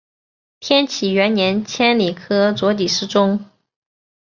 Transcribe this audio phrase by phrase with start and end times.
[0.59, 3.45] 天启元年迁礼科左给事中。